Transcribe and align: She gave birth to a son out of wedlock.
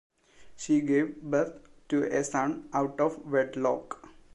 She 0.55 0.81
gave 0.81 1.21
birth 1.21 1.59
to 1.89 2.01
a 2.05 2.23
son 2.23 2.69
out 2.73 2.99
of 2.99 3.23
wedlock. 3.23 4.09